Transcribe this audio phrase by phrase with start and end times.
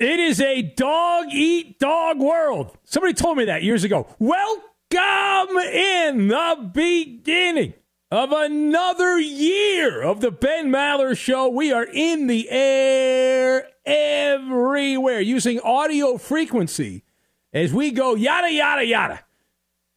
[0.00, 2.76] It is a dog eat dog world.
[2.82, 4.08] Somebody told me that years ago.
[4.18, 7.74] Welcome in the beginning
[8.10, 11.48] of another year of the Ben Maller Show.
[11.48, 17.04] We are in the air everywhere using audio frequency
[17.52, 19.20] as we go yada, yada, yada,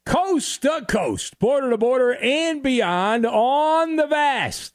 [0.06, 4.74] coast to coast, border to border, and beyond on the vast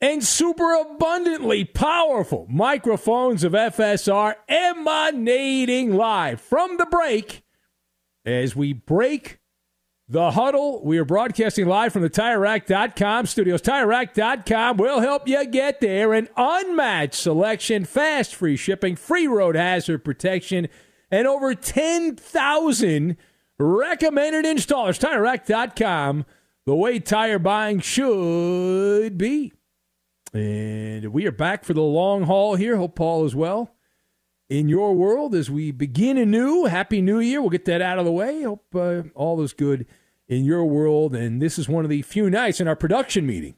[0.00, 7.42] and super abundantly powerful microphones of FSR emanating live from the break
[8.24, 9.38] as we break
[10.08, 10.84] the huddle.
[10.84, 13.62] We are broadcasting live from the TireRack.com studios.
[13.62, 16.14] TireRack.com will help you get there.
[16.14, 20.68] An unmatched selection, fast free shipping, free road hazard protection,
[21.10, 23.16] and over 10,000
[23.58, 25.00] recommended installers.
[25.00, 26.24] TireRack.com,
[26.66, 29.52] the way tire buying should be.
[30.32, 32.76] And we are back for the long haul here.
[32.76, 33.74] Hope Paul is well
[34.48, 36.66] in your world as we begin anew.
[36.66, 37.40] Happy New Year.
[37.40, 38.42] We'll get that out of the way.
[38.42, 39.86] Hope uh, all is good
[40.26, 41.14] in your world.
[41.14, 43.54] And this is one of the few nights in our production meeting.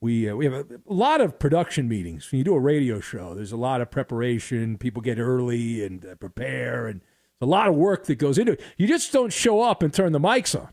[0.00, 2.30] We, uh, we have a, a lot of production meetings.
[2.30, 4.78] When you do a radio show, there's a lot of preparation.
[4.78, 7.02] People get early and uh, prepare, and
[7.40, 8.60] a lot of work that goes into it.
[8.76, 10.72] You just don't show up and turn the mics on.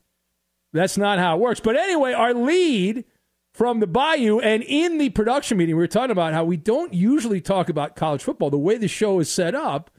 [0.73, 1.59] That's not how it works.
[1.59, 3.05] But anyway, our lead
[3.53, 4.39] from the Bayou.
[4.39, 7.95] And in the production meeting, we were talking about how we don't usually talk about
[7.95, 8.49] college football.
[8.49, 9.91] The way the show is set up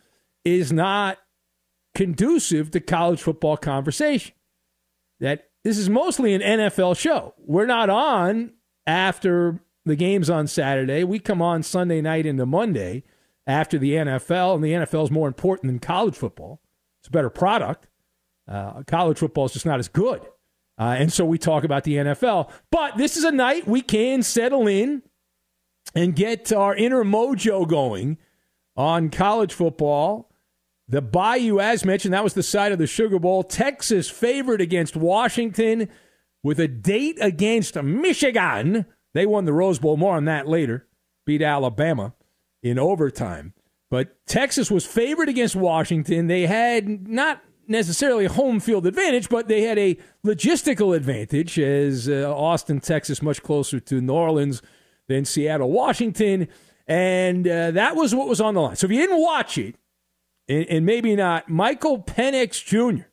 [0.44, 1.18] is not
[1.94, 4.34] conducive to college football conversation.
[5.20, 7.34] That this is mostly an NFL show.
[7.38, 8.52] We're not on
[8.86, 11.04] after the games on Saturday.
[11.04, 13.04] We come on Sunday night into Monday
[13.46, 16.60] after the NFL, and the NFL is more important than college football.
[17.00, 17.88] It's a better product.
[18.48, 20.22] Uh, college football is just not as good.
[20.78, 22.50] Uh, and so we talk about the NFL.
[22.70, 25.02] But this is a night we can settle in
[25.94, 28.18] and get our inner mojo going
[28.76, 30.30] on college football.
[30.88, 33.42] The Bayou, as mentioned, that was the side of the Sugar Bowl.
[33.42, 35.88] Texas favored against Washington
[36.42, 38.86] with a date against Michigan.
[39.14, 39.96] They won the Rose Bowl.
[39.96, 40.88] More on that later.
[41.24, 42.14] Beat Alabama
[42.62, 43.54] in overtime.
[43.90, 46.26] But Texas was favored against Washington.
[46.26, 52.08] They had not necessarily a home field advantage, but they had a logistical advantage as
[52.08, 54.62] uh, Austin, Texas, much closer to New Orleans
[55.08, 56.48] than Seattle, Washington.
[56.86, 58.76] And uh, that was what was on the line.
[58.76, 59.76] So if you didn't watch it,
[60.48, 63.04] and, and maybe not, Michael Penix Jr.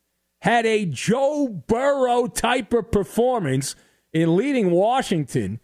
[0.41, 3.75] had a Joe Burrow type of performance
[4.11, 5.59] in leading Washington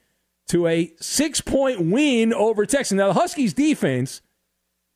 [0.48, 2.94] to a six point win over Texas.
[2.94, 4.22] Now, the Huskies defense,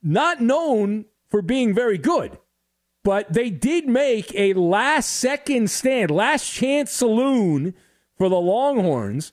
[0.02, 2.38] not known for being very good,
[3.02, 7.74] but they did make a last second stand, last chance saloon
[8.16, 9.32] for the Longhorns.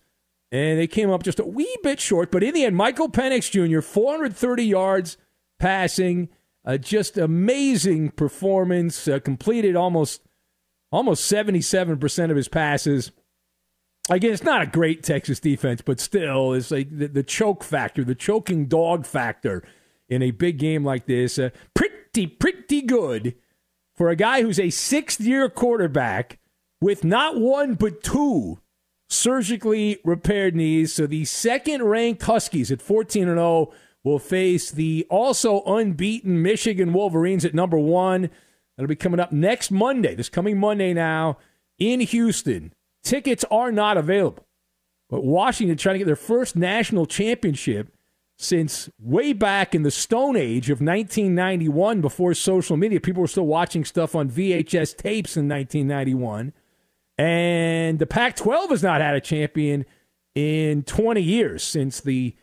[0.49, 2.31] And they came up just a wee bit short.
[2.31, 5.17] But in the end, Michael Penix Jr., 430 yards
[5.59, 6.29] passing,
[6.63, 10.21] uh, just amazing performance, uh, completed almost
[10.89, 13.11] almost 77% of his passes.
[14.09, 18.05] Again, it's not a great Texas defense, but still, it's like the, the choke factor,
[18.05, 19.67] the choking dog factor
[20.07, 21.37] in a big game like this.
[21.37, 23.35] Uh, pretty, pretty good
[23.97, 26.39] for a guy who's a sixth year quarterback
[26.79, 28.59] with not one but two
[29.09, 30.93] surgically repaired knees.
[30.93, 33.73] So the second ranked Huskies at 14 and 0
[34.03, 38.29] will face the also unbeaten Michigan Wolverines at number one.
[38.75, 41.37] That'll be coming up next Monday, this coming Monday now
[41.79, 42.73] in Houston.
[43.03, 44.45] Tickets are not available.
[45.09, 47.96] But Washington trying to get their first national championship
[48.37, 53.01] since way back in the Stone Age of 1991 before social media.
[53.01, 56.53] People were still watching stuff on VHS tapes in 1991.
[57.17, 59.85] And the Pac 12 has not had a champion
[60.35, 62.35] in 20 years since the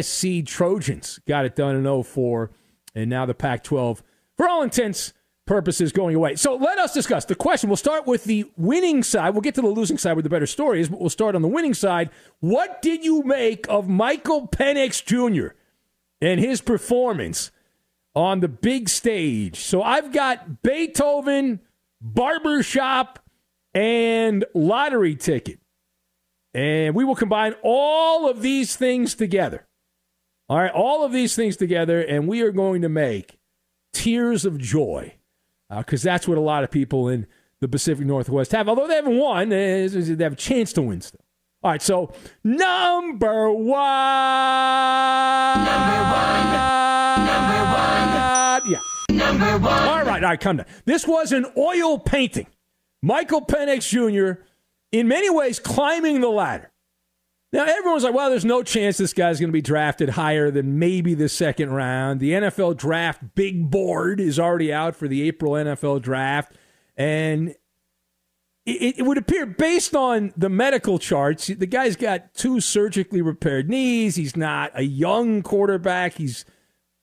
[0.00, 2.52] SC Trojans got it done in 04.
[2.94, 4.00] And now the Pac 12,
[4.36, 5.12] for all intents
[5.52, 6.34] purposes, going away.
[6.34, 7.68] So let us discuss the question.
[7.68, 9.34] We'll start with the winning side.
[9.34, 11.42] We'll get to the losing side where the better story is, but we'll start on
[11.42, 12.08] the winning side.
[12.40, 15.54] What did you make of Michael Penix Jr.
[16.22, 17.50] and his performance
[18.14, 19.58] on the big stage?
[19.58, 21.60] So I've got Beethoven,
[22.00, 23.18] Barbershop,
[23.74, 25.58] and lottery ticket.
[26.54, 29.66] And we will combine all of these things together.
[30.48, 33.38] All right, all of these things together, and we are going to make
[33.92, 35.16] tears of joy
[35.78, 37.26] because uh, that's what a lot of people in
[37.60, 38.68] the Pacific Northwest have.
[38.68, 41.20] Although they haven't won, they have a chance to win still.
[41.62, 43.68] All right, so number one.
[45.64, 46.48] Number one.
[47.24, 48.62] Number one.
[48.68, 48.80] Yeah.
[49.10, 49.72] Number one.
[49.72, 50.66] All right, all right, come down.
[50.86, 52.48] This was an oil painting.
[53.00, 54.42] Michael Penix Jr.,
[54.90, 56.71] in many ways, climbing the ladder.
[57.52, 60.78] Now, everyone's like, well, there's no chance this guy's going to be drafted higher than
[60.78, 62.18] maybe the second round.
[62.18, 66.54] The NFL draft big board is already out for the April NFL draft.
[66.96, 67.54] And
[68.64, 73.68] it, it, would appear, based on the medical charts, the guy's got two surgically repaired
[73.68, 74.16] knees.
[74.16, 76.14] He's not a young quarterback.
[76.14, 76.46] He's,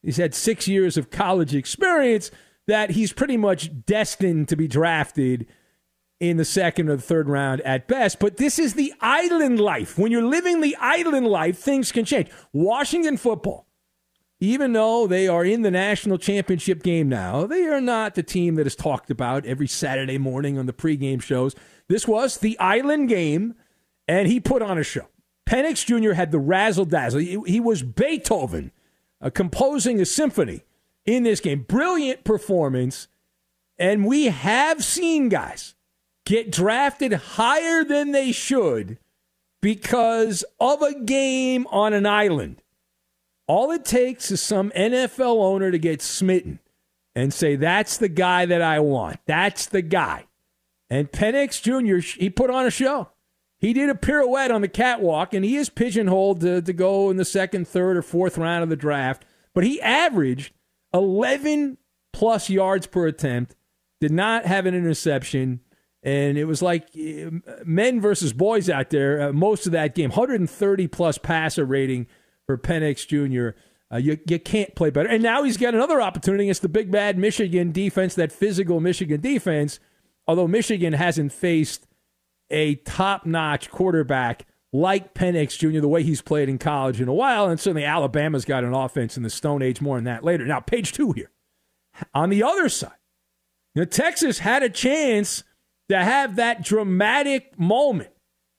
[0.02, 2.32] he's had six years of college experience,
[2.66, 5.46] that he's pretty much destined to be drafted
[6.20, 8.20] in the second or the third round at best.
[8.20, 9.98] But this is the island life.
[9.98, 12.30] When you're living the island life, things can change.
[12.52, 13.68] Washington football,
[14.40, 18.56] even though they are in the national championship game now, they are not the team
[18.56, 21.56] that is talked about every Saturday morning on the pregame shows.
[21.88, 23.56] This was the island game,
[24.08, 25.08] and he put on a show.
[25.50, 26.14] Penix Jr.
[26.14, 27.20] had the razzle dazzle.
[27.20, 28.72] He, was Beethoven
[29.20, 30.64] uh, composing a symphony
[31.06, 31.66] in this game.
[31.68, 33.08] Brilliant performance.
[33.80, 35.74] And we have seen guys
[36.30, 39.00] get drafted higher than they should
[39.62, 42.62] because of a game on an island.
[43.48, 46.60] All it takes is some NFL owner to get smitten
[47.16, 49.18] and say, that's the guy that I want.
[49.26, 50.28] That's the guy.
[50.88, 53.10] And Penix Jr., he put on a show.
[53.58, 57.18] He did a pirouette on the catwalk, and he is pigeonholed to, to go in
[57.18, 59.26] the second, third, or fourth round of the draft.
[59.56, 60.54] But he averaged
[60.94, 61.80] 11
[62.14, 63.56] plus yards per attempt,
[64.00, 65.62] did not have an interception,
[66.02, 67.30] and it was like uh,
[67.66, 69.22] men versus boys out there.
[69.22, 72.08] Uh, most of that game, 130 plus passer rating
[72.46, 73.58] for Penix Jr.
[73.92, 75.10] Uh, you you can't play better.
[75.10, 79.20] And now he's got another opportunity against the big bad Michigan defense, that physical Michigan
[79.20, 79.80] defense.
[80.28, 81.88] Although Michigan hasn't faced
[82.52, 87.14] a top notch quarterback like Penix Jr., the way he's played in college in a
[87.14, 87.48] while.
[87.48, 90.46] And certainly Alabama's got an offense in the Stone Age, more on that later.
[90.46, 91.32] Now, page two here.
[92.14, 92.92] On the other side,
[93.74, 95.44] you know, Texas had a chance
[95.90, 98.12] to have that dramatic moment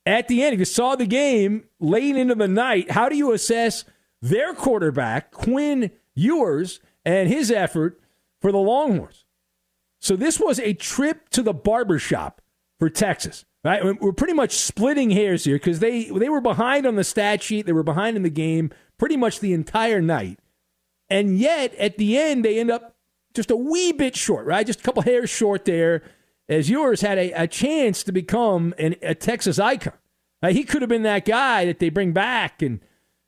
[0.04, 0.54] at the end.
[0.54, 3.84] If you saw the game late into the night, how do you assess
[4.20, 8.00] their quarterback, Quinn Ewers, and his effort
[8.40, 9.24] for the Longhorns?
[10.00, 12.40] So this was a trip to the barbershop
[12.78, 13.44] for Texas.
[13.62, 17.42] Right, we're pretty much splitting hairs here because they they were behind on the stat
[17.42, 20.38] sheet, they were behind in the game pretty much the entire night,
[21.10, 22.96] and yet at the end they end up
[23.34, 24.66] just a wee bit short, right?
[24.66, 26.02] Just a couple hairs short there.
[26.50, 29.94] As Ewers had a, a chance to become an, a Texas icon.
[30.42, 30.54] Right?
[30.54, 32.80] He could have been that guy that they bring back and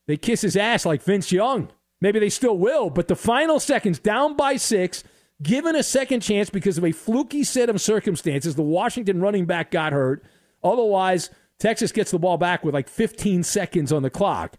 [0.07, 1.71] they kiss his ass like Vince Young.
[2.01, 5.05] Maybe they still will, but the final seconds, down by six,
[5.41, 8.57] given a second chance because of a fluky set of circumstances.
[8.57, 10.25] The Washington running back got hurt.
[10.65, 14.57] Otherwise, Texas gets the ball back with like 15 seconds on the clock.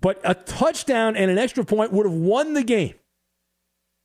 [0.00, 2.94] But a touchdown and an extra point would have won the game.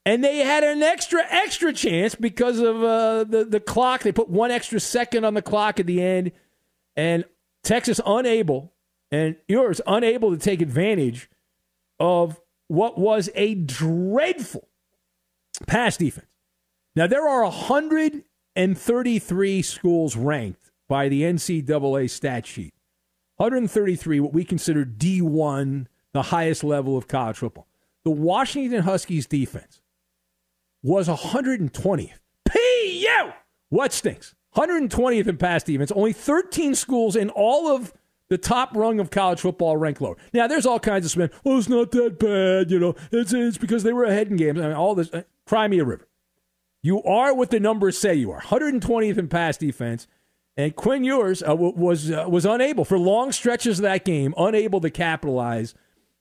[0.05, 4.03] And they had an extra, extra chance because of uh, the, the clock.
[4.03, 6.31] They put one extra second on the clock at the end.
[6.95, 7.25] And
[7.63, 8.71] Texas unable,
[9.11, 11.27] and Ewers unable to take advantage
[11.99, 14.67] of what was a dreadful
[15.65, 16.27] pass defense.
[16.95, 22.73] Now, there are 133 schools ranked by the NCAA stat sheet.
[23.37, 27.67] 133, what we consider D1, the highest level of college football.
[28.03, 29.81] The Washington Huskies defense
[30.85, 32.19] was 120th.
[32.47, 33.33] P.U.
[33.69, 34.35] What stinks?
[34.55, 35.91] 120th in pass defense.
[35.91, 37.91] Only 13 schools in all of
[38.29, 40.15] the top rung of college football rank lower.
[40.31, 41.31] Now, there's all kinds of spin.
[41.43, 42.69] Oh, it's not that bad.
[42.69, 44.59] You know, it's, it's because they were ahead in games.
[44.59, 45.11] I mean, all this.
[45.11, 46.07] Uh, cry me a river.
[46.83, 48.41] You are what the numbers say you are.
[48.41, 50.07] 120th in pass defense.
[50.55, 54.79] And Quinn Ewers uh, was uh, was unable for long stretches of that game, unable
[54.81, 55.73] to capitalize.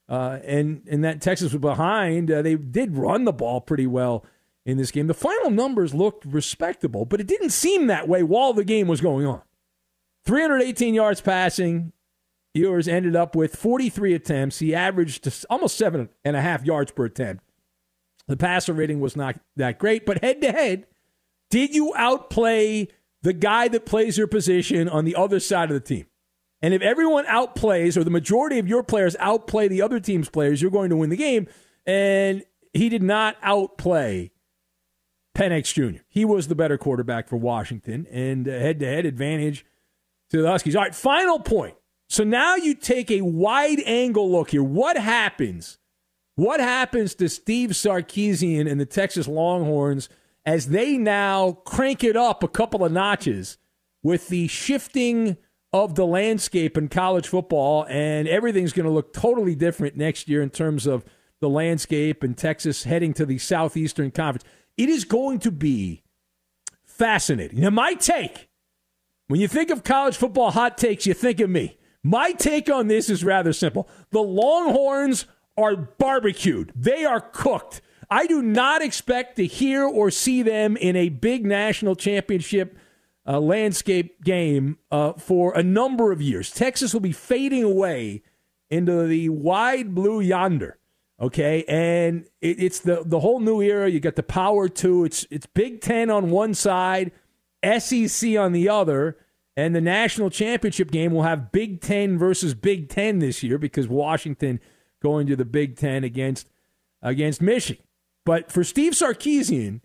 [0.09, 2.31] Uh, and and that Texas was behind.
[2.31, 4.25] Uh, they did run the ball pretty well
[4.65, 5.07] in this game.
[5.07, 9.01] The final numbers looked respectable, but it didn't seem that way while the game was
[9.01, 9.43] going on.
[10.25, 11.93] 318 yards passing.
[12.55, 14.61] Ewers ended up with 43 attempts.
[14.61, 17.45] He averaged almost seven and a half yards per attempt.
[18.27, 20.87] The passer rating was not that great, but head to head,
[21.51, 22.89] did you outplay
[23.23, 26.07] the guy that plays your position on the other side of the team?
[26.63, 30.63] And if everyone outplays, or the majority of your players outplay the other team's players,
[30.63, 31.47] you're going to win the game.
[31.85, 32.43] And
[32.73, 34.31] he did not outplay
[35.35, 36.03] Penix Jr.
[36.09, 39.67] He was the better quarterback for Washington and head to head advantage
[40.31, 40.77] to the Huskies.
[40.77, 41.75] All right, final point.
[42.09, 44.63] So now you take a wide angle look here.
[44.63, 45.79] What happens?
[46.37, 50.09] What happens to Steve Sarkisian and the Texas Longhorns
[50.45, 53.59] as they now crank it up a couple of notches
[54.03, 55.37] with the shifting
[55.73, 60.43] of the landscape in college football and everything's going to look totally different next year
[60.43, 61.05] in terms of
[61.41, 64.45] the landscape and Texas heading to the Southeastern Conference.
[64.77, 66.03] It is going to be
[66.85, 67.61] fascinating.
[67.61, 68.49] Now, my take
[69.29, 71.79] when you think of college football hot takes, you think of me.
[72.03, 73.89] My take on this is rather simple.
[74.11, 75.25] The Longhorns
[75.57, 77.81] are barbecued, they are cooked.
[78.11, 82.77] I do not expect to hear or see them in a big national championship
[83.27, 86.51] uh, landscape game uh, for a number of years.
[86.51, 88.23] Texas will be fading away
[88.69, 90.79] into the wide blue yonder.
[91.21, 93.89] Okay, and it, it's the the whole new era.
[93.89, 95.05] You got the Power Two.
[95.05, 97.13] It's it's Big Ten on one side,
[97.79, 99.17] SEC on the other,
[99.57, 103.87] and the national championship game will have Big Ten versus Big Ten this year because
[103.87, 104.59] Washington
[105.03, 106.49] going to the Big Ten against
[107.01, 107.85] against Michigan.
[108.25, 109.83] But for Steve Sarkisian,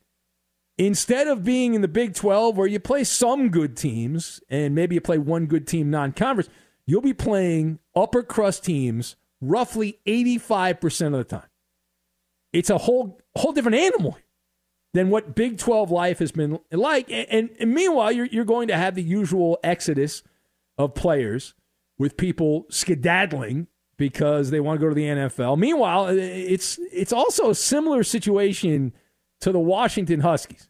[0.77, 4.95] instead of being in the Big 12 where you play some good teams and maybe
[4.95, 6.49] you play one good team non conference,
[6.87, 11.49] you'll be playing upper crust teams roughly 85% of the time.
[12.51, 14.17] It's a whole whole different animal
[14.93, 17.09] than what Big 12 life has been like.
[17.11, 20.23] And, and, meanwhile, you're, you're going to have the usual exodus
[20.77, 21.53] of players
[21.97, 23.67] with people skedaddling
[23.97, 25.59] because they want to go to the NFL.
[25.59, 28.93] Meanwhile, it's, it's also a similar situation
[29.41, 30.69] to the Washington Huskies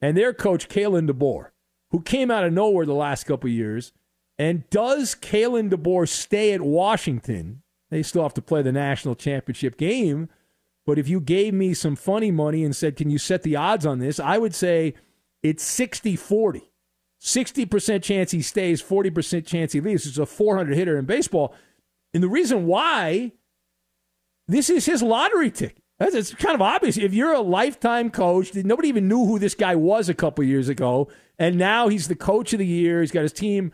[0.00, 1.50] and their coach, Kalen DeBoer,
[1.90, 3.92] who came out of nowhere the last couple years.
[4.36, 7.62] And does Kalen DeBoer stay at Washington
[7.94, 10.28] they still have to play the national championship game.
[10.84, 13.86] But if you gave me some funny money and said, Can you set the odds
[13.86, 14.18] on this?
[14.18, 14.94] I would say
[15.42, 16.70] it's 60 40.
[17.22, 20.06] 60% chance he stays, 40% chance he leaves.
[20.06, 21.54] It's a 400 hitter in baseball.
[22.12, 23.32] And the reason why
[24.46, 25.82] this is his lottery ticket.
[26.00, 26.98] It's kind of obvious.
[26.98, 30.68] If you're a lifetime coach, nobody even knew who this guy was a couple years
[30.68, 31.08] ago,
[31.38, 33.00] and now he's the coach of the year.
[33.00, 33.72] He's got his team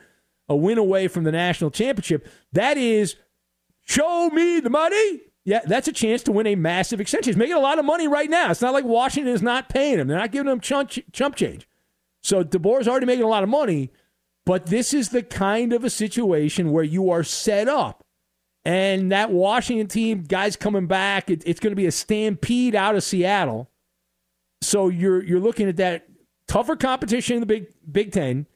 [0.48, 2.28] a win away from the national championship.
[2.52, 3.16] That is,
[3.90, 5.20] show me the money.
[5.44, 7.32] Yeah, that's a chance to win a massive extension.
[7.32, 8.50] He's making a lot of money right now.
[8.50, 10.06] It's not like Washington is not paying him.
[10.06, 11.66] They're not giving him chump, chump change.
[12.22, 13.90] So DeBoer's already making a lot of money,
[14.44, 18.04] but this is the kind of a situation where you are set up.
[18.64, 22.94] And that Washington team, guys coming back, it, it's going to be a stampede out
[22.94, 23.70] of Seattle.
[24.60, 26.06] So you're you're looking at that
[26.46, 28.46] tougher competition in the Big Big Ten,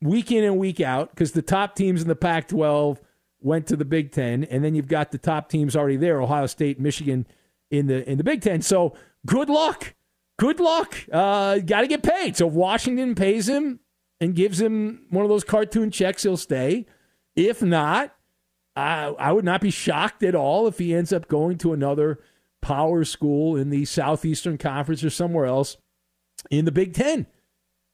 [0.00, 2.98] week in and week out, because the top teams in the Pac-12
[3.44, 6.46] went to the Big Ten, and then you've got the top teams already there: Ohio
[6.46, 7.26] State, Michigan,
[7.70, 8.62] in the in the Big Ten.
[8.62, 8.96] So
[9.26, 9.94] good luck
[10.38, 10.96] good luck.
[11.12, 12.36] Uh, Got to get paid.
[12.36, 13.80] So if Washington pays him
[14.20, 16.86] and gives him one of those cartoon checks, he'll stay.
[17.36, 18.14] If not,
[18.76, 22.20] I, I would not be shocked at all if he ends up going to another
[22.60, 25.76] power school in the Southeastern Conference or somewhere else
[26.50, 27.26] in the Big Ten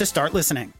[0.00, 0.72] to start listening.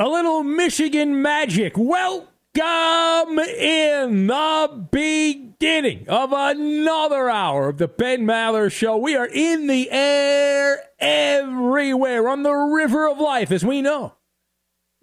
[0.00, 1.74] A little Michigan magic.
[1.76, 8.96] Welcome in the beginning of another hour of the Ben Maller Show.
[8.96, 14.14] We are in the air everywhere on the river of life, as we know.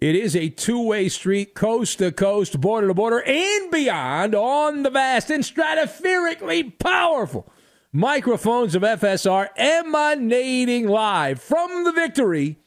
[0.02, 4.82] It is a two way street, coast to coast, border to border, and beyond on
[4.82, 7.50] the vast and stratospherically powerful
[7.90, 12.58] microphones of FSR emanating live from the victory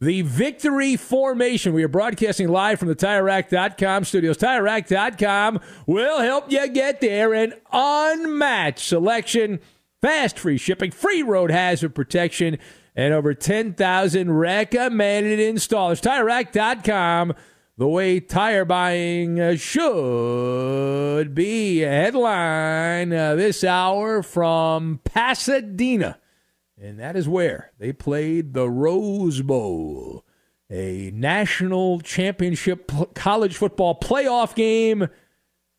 [0.00, 1.74] the victory formation.
[1.74, 4.38] We are broadcasting live from the TireRack.com studios.
[4.38, 7.34] TireRack.com will help you get there.
[7.34, 9.60] An unmatched selection,
[10.00, 12.58] fast free shipping, free road hazard protection,
[12.96, 16.00] and over 10,000 recommended installers.
[16.00, 17.34] TireRack.com,
[17.76, 21.82] the way tire buying should be.
[21.82, 26.19] A headline uh, this hour from Pasadena.
[26.82, 30.24] And that is where they played the Rose Bowl,
[30.70, 35.08] a national championship college football playoff game.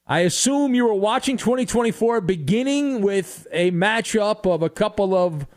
[0.05, 5.47] I assume you were watching 2024 beginning with a matchup of a couple of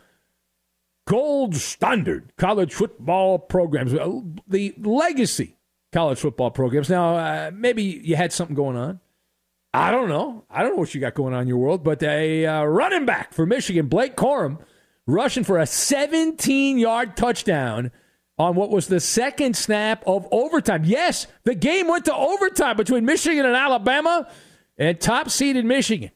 [1.05, 5.57] gold standard college football programs, uh, the legacy
[5.93, 6.89] college football programs.
[6.89, 8.99] Now, uh, maybe you had something going on.
[9.75, 10.45] I don't know.
[10.49, 13.05] I don't know what you got going on in your world, but a uh, running
[13.05, 14.57] back for Michigan, Blake Corum,
[15.07, 17.91] rushing for a 17 yard touchdown
[18.37, 20.83] on what was the second snap of overtime.
[20.83, 24.27] Yes, the game went to overtime between Michigan and Alabama,
[24.77, 26.11] and top seeded Michigan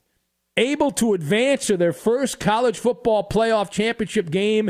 [0.57, 4.69] able to advance to their first college football playoff championship game.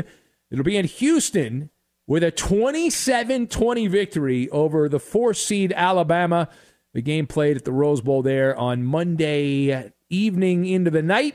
[0.50, 1.70] It'll be in Houston
[2.06, 6.48] with a 27 20 victory over the four seed Alabama.
[6.94, 11.34] The game played at the Rose Bowl there on Monday evening into the night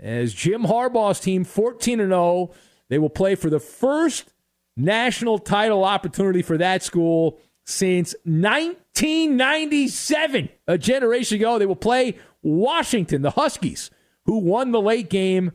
[0.00, 2.50] as Jim Harbaugh's team 14 0.
[2.88, 4.32] They will play for the first
[4.76, 11.56] national title opportunity for that school since 1997, a generation ago.
[11.58, 13.90] They will play Washington, the Huskies,
[14.24, 15.52] who won the late game,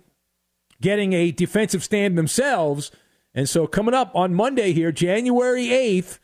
[0.82, 2.92] getting a defensive stand themselves.
[3.34, 6.20] And so, coming up on Monday here, January 8th,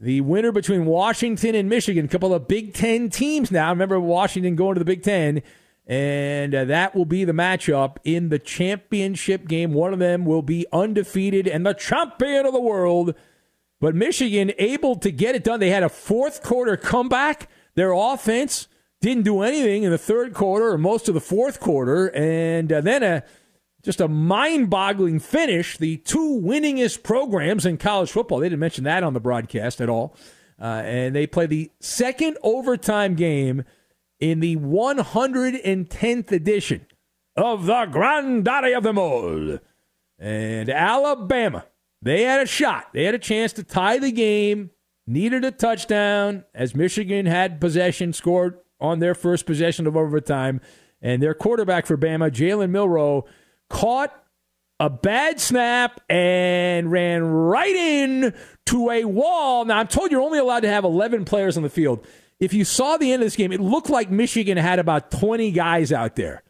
[0.00, 3.70] the winner between Washington and Michigan, a couple of Big Ten teams now.
[3.70, 5.42] Remember Washington going to the Big Ten.
[5.88, 9.72] And uh, that will be the matchup in the championship game.
[9.72, 13.14] One of them will be undefeated and the champion of the world.
[13.80, 15.60] But Michigan able to get it done.
[15.60, 17.48] They had a fourth quarter comeback.
[17.74, 18.68] Their offense
[19.00, 22.08] didn't do anything in the third quarter or most of the fourth quarter.
[22.14, 23.22] And uh, then a
[23.82, 25.78] just a mind boggling finish.
[25.78, 28.40] The two winningest programs in college football.
[28.40, 30.14] They didn't mention that on the broadcast at all.
[30.60, 33.64] Uh, and they play the second overtime game
[34.20, 36.86] in the 110th edition
[37.36, 39.58] of the Granddaddy of them all.
[40.18, 41.66] And Alabama,
[42.02, 42.88] they had a shot.
[42.92, 44.70] They had a chance to tie the game,
[45.06, 50.60] needed a touchdown as Michigan had possession, scored on their first possession of overtime.
[51.00, 53.24] And their quarterback for Bama, Jalen Milroe,
[53.70, 54.12] caught
[54.80, 58.34] a bad snap and ran right in
[58.66, 59.64] to a wall.
[59.64, 62.04] Now, I'm told you're only allowed to have 11 players on the field.
[62.40, 65.50] If you saw the end of this game, it looked like Michigan had about 20
[65.50, 66.42] guys out there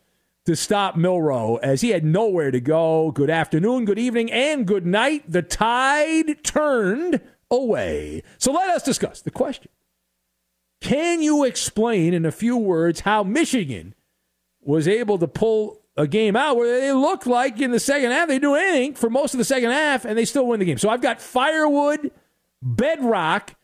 [0.45, 3.11] to stop Milroe as he had nowhere to go.
[3.11, 5.31] Good afternoon, good evening, and good night.
[5.31, 7.21] The tide turned
[7.51, 8.23] away.
[8.37, 9.71] So let us discuss the question.
[10.81, 13.95] Can you explain in a few words how Michigan
[14.61, 18.29] was able to pull a game out where they looked like in the second half
[18.29, 20.79] they do anything for most of the second half and they still win the game?
[20.79, 22.11] So I've got firewood,
[22.63, 23.55] bedrock,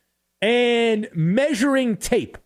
[0.45, 2.37] and measuring tape.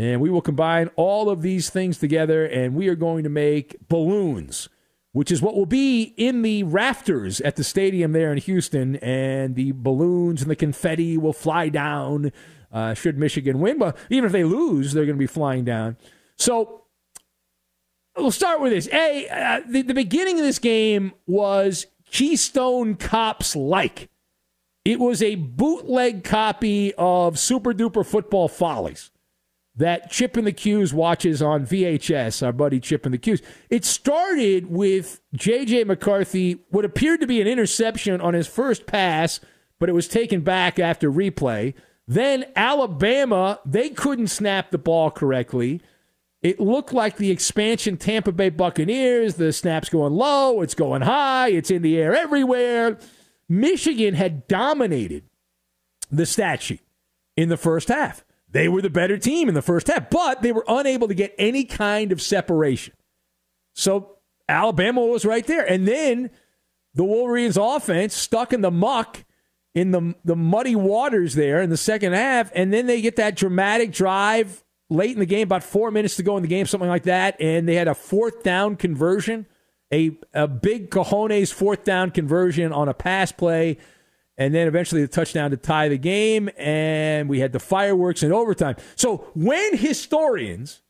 [0.00, 3.76] And we will combine all of these things together and we are going to make
[3.88, 4.68] balloons,
[5.12, 8.96] which is what will be in the rafters at the stadium there in Houston.
[8.96, 12.32] And the balloons and the confetti will fly down
[12.72, 13.78] uh, should Michigan win.
[13.78, 15.96] But even if they lose, they're going to be flying down.
[16.36, 16.86] So
[18.16, 18.88] we'll start with this.
[18.92, 24.08] A, uh, the, the beginning of this game was Keystone Cops like.
[24.84, 29.10] It was a bootleg copy of Super Duper Football Follies
[29.76, 33.42] that Chip and the Q's watches on VHS, our buddy Chip and the Q's.
[33.70, 35.84] It started with J.J.
[35.84, 39.40] McCarthy, what appeared to be an interception on his first pass,
[39.80, 41.74] but it was taken back after replay.
[42.06, 45.80] Then Alabama, they couldn't snap the ball correctly.
[46.42, 49.36] It looked like the expansion Tampa Bay Buccaneers.
[49.36, 52.98] The snap's going low, it's going high, it's in the air everywhere.
[53.48, 55.24] Michigan had dominated
[56.10, 56.82] the stat sheet
[57.36, 58.24] in the first half.
[58.50, 61.34] They were the better team in the first half, but they were unable to get
[61.38, 62.94] any kind of separation.
[63.74, 65.64] So Alabama was right there.
[65.68, 66.30] And then
[66.94, 69.24] the Wolverines offense stuck in the muck
[69.74, 73.34] in the the muddy waters there in the second half, and then they get that
[73.34, 76.88] dramatic drive late in the game, about four minutes to go in the game, something
[76.88, 79.46] like that, and they had a fourth down conversion
[79.94, 83.78] a, a big cojones fourth down conversion on a pass play,
[84.36, 88.32] and then eventually the touchdown to tie the game, and we had the fireworks in
[88.32, 88.74] overtime.
[88.96, 90.82] So when historians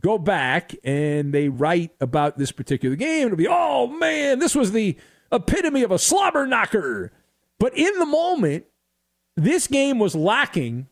[0.00, 4.70] go back and they write about this particular game, it'll be, oh man, this was
[4.70, 4.96] the
[5.32, 7.12] epitome of a slobber knocker.
[7.58, 8.64] But in the moment,
[9.36, 10.86] this game was lacking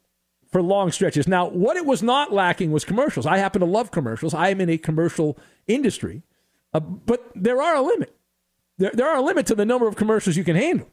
[0.50, 1.28] for long stretches.
[1.28, 3.26] Now, what it was not lacking was commercials.
[3.26, 4.34] I happen to love commercials.
[4.34, 6.22] I am in a commercial industry.
[6.72, 8.14] Uh, but there are a limit.
[8.78, 10.88] There, there are a limit to the number of commercials you can handle.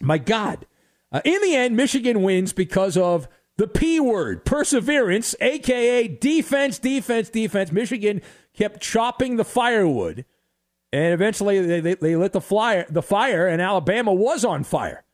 [0.00, 0.66] My God.
[1.10, 7.28] Uh, in the end, Michigan wins because of the P word, perseverance, aka defense, defense,
[7.28, 7.72] defense.
[7.72, 8.22] Michigan
[8.54, 10.24] kept chopping the firewood,
[10.92, 15.04] and eventually they, they, they lit the, flyer, the fire, and Alabama was on fire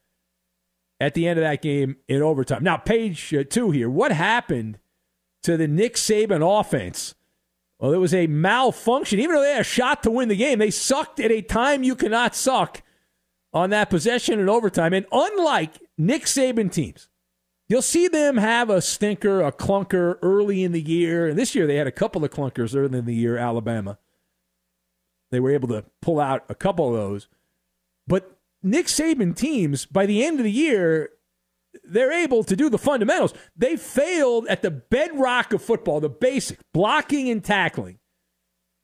[1.01, 2.63] at the end of that game in overtime.
[2.63, 3.89] Now, page uh, two here.
[3.89, 4.79] What happened
[5.43, 7.15] to the Nick Saban offense
[7.79, 9.19] well, it was a malfunction.
[9.19, 11.83] Even though they had a shot to win the game, they sucked at a time
[11.83, 12.83] you cannot suck
[13.53, 14.93] on that possession in overtime.
[14.93, 17.09] And unlike Nick Saban teams,
[17.69, 21.27] You'll see them have a stinker, a clunker early in the year.
[21.27, 23.99] And this year they had a couple of clunkers early in the year, Alabama.
[25.31, 27.29] They were able to pull out a couple of those.
[28.07, 31.11] But Nick Saban teams, by the end of the year,
[31.83, 33.35] they're able to do the fundamentals.
[33.57, 37.99] They failed at the bedrock of football, the basic blocking and tackling,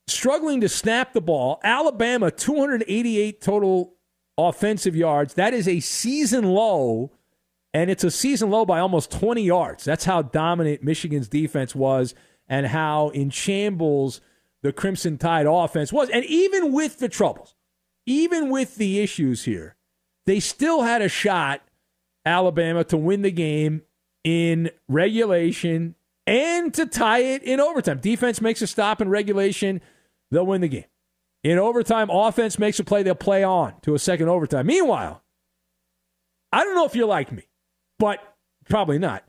[0.08, 1.60] struggling to snap the ball.
[1.62, 3.94] Alabama, 288 total
[4.36, 5.34] offensive yards.
[5.34, 7.12] That is a season low,
[7.72, 9.84] and it's a season low by almost 20 yards.
[9.84, 12.14] That's how dominant Michigan's defense was
[12.48, 14.20] and how in shambles
[14.62, 16.10] the Crimson Tide offense was.
[16.10, 17.54] And even with the troubles,
[18.06, 19.76] even with the issues here,
[20.26, 21.62] they still had a shot
[22.24, 23.82] Alabama to win the game
[24.24, 25.94] in regulation
[26.26, 27.98] and to tie it in overtime.
[27.98, 29.80] Defense makes a stop in regulation,
[30.30, 30.84] they'll win the game.
[31.42, 34.66] In overtime, offense makes a play, they'll play on to a second overtime.
[34.66, 35.22] Meanwhile,
[36.52, 37.44] I don't know if you're like me,
[37.98, 38.18] but
[38.68, 39.24] probably not.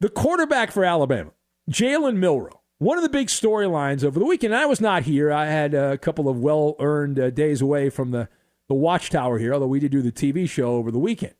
[0.00, 1.32] The quarterback for Alabama,
[1.70, 4.54] Jalen Milroe, one of the big storylines over the weekend.
[4.54, 5.32] I was not here.
[5.32, 8.28] I had a couple of well earned uh, days away from the,
[8.68, 11.34] the watchtower here, although we did do the TV show over the weekend.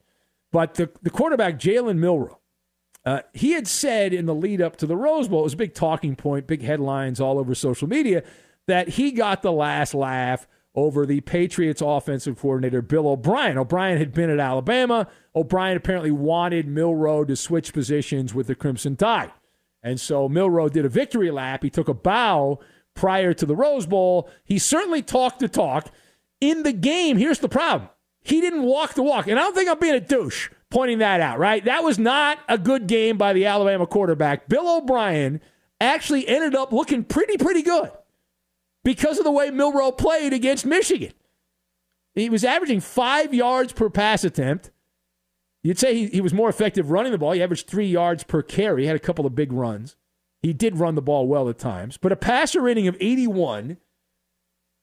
[0.57, 2.41] But the, the quarterback, Jalen Milroe,
[3.05, 5.59] uh, he had said in the lead up to the Rose Bowl, it was a
[5.59, 8.23] big talking point, big headlines all over social media,
[8.67, 13.59] that he got the last laugh over the Patriots offensive coordinator, Bill O'Brien.
[13.59, 15.09] O'Brien had been at Alabama.
[15.35, 19.33] O'Brien apparently wanted Milroe to switch positions with the Crimson Tide.
[19.83, 21.65] And so Milroe did a victory lap.
[21.65, 22.61] He took a bow
[22.95, 24.31] prior to the Rose Bowl.
[24.43, 25.91] He certainly talked the talk.
[26.41, 27.91] In the game, here's the problem
[28.27, 29.27] he didn't walk the walk.
[29.29, 31.65] And I don't think I'm being a douche pointing that out, right?
[31.65, 34.49] That was not a good game by the Alabama quarterback.
[34.49, 35.41] Bill O'Brien
[35.81, 37.91] actually ended up looking pretty, pretty good
[38.85, 41.13] because of the way Milroe played against Michigan.
[42.15, 44.71] He was averaging five yards per pass attempt.
[45.63, 47.33] You'd say he, he was more effective running the ball.
[47.33, 48.83] He averaged three yards per carry.
[48.83, 49.97] He had a couple of big runs.
[50.43, 53.79] He did run the ball well at times, but a passer rating of 81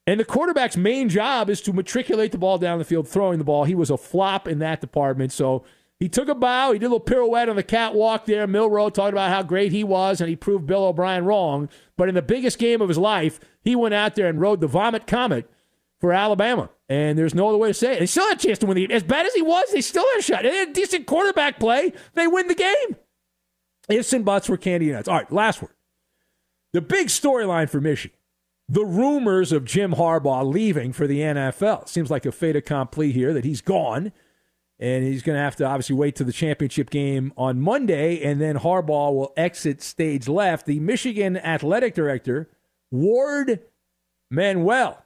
[0.05, 3.45] and the quarterback's main job is to matriculate the ball down the field, throwing the
[3.45, 3.63] ball.
[3.63, 5.31] He was a flop in that department.
[5.31, 5.63] So
[5.99, 6.73] he took a bow.
[6.73, 8.45] He did a little pirouette on the catwalk there.
[8.45, 11.69] Milroe talked about how great he was, and he proved Bill O'Brien wrong.
[11.95, 14.67] But in the biggest game of his life, he went out there and rode the
[14.67, 15.49] vomit comet
[16.01, 16.69] for Alabama.
[16.89, 17.99] And there's no other way to say it.
[17.99, 18.95] They still had a chance to win the game.
[18.95, 20.43] As bad as he was, they still had a shot.
[20.43, 21.93] They had a decent quarterback play.
[22.13, 22.97] They win the game.
[23.87, 25.07] Ifs and buts were candy nuts.
[25.07, 25.71] All right, last word.
[26.73, 28.17] The big storyline for Michigan
[28.69, 31.87] the rumors of Jim Harbaugh leaving for the NFL.
[31.87, 34.11] Seems like a fait accompli here that he's gone.
[34.79, 38.41] And he's going to have to obviously wait to the championship game on Monday, and
[38.41, 40.65] then Harbaugh will exit stage left.
[40.65, 42.49] The Michigan athletic director,
[42.91, 43.59] Warde
[44.29, 45.05] Manuel,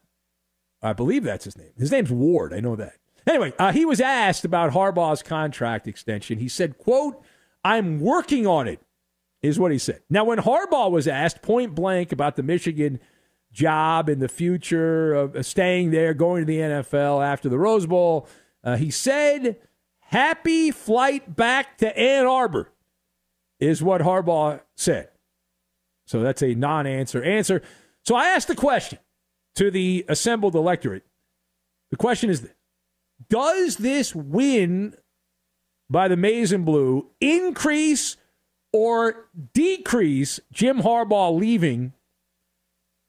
[0.81, 1.73] I believe that's his name.
[1.77, 2.53] His name's Warde.
[2.53, 2.95] I know that.
[3.27, 6.39] Anyway, uh, he was asked about Harbaugh's contract extension.
[6.39, 7.21] He said, "quote
[7.63, 8.79] I'm working on it,"
[9.41, 10.01] is what he said.
[10.09, 12.99] Now, when Harbaugh was asked point blank about the Michigan
[13.57, 18.29] job in the future of staying there, going to the NFL after the Rose Bowl.
[18.63, 19.57] Uh, he said,
[19.99, 22.71] Happy flight back to Ann Arbor,
[23.59, 25.09] is what Harbaugh said.
[26.05, 27.63] So that's a non answer answer.
[28.05, 28.99] So I asked the question
[29.55, 31.03] to the assembled electorate.
[31.89, 32.53] The question is this
[33.27, 34.95] Does this win
[35.89, 38.17] by the Maize and Blue increase
[38.71, 41.93] or decrease Jim Harbaugh leaving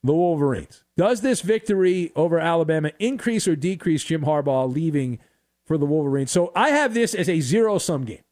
[0.02, 0.84] the Wolverines.
[0.96, 5.18] Does this victory over Alabama increase or decrease Jim Harbaugh leaving
[5.66, 6.30] for the Wolverines?
[6.30, 8.22] So I have this as a zero sum game.